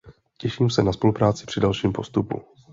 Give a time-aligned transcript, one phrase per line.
[0.37, 2.41] Těším se na spolupráci při dalším postupu.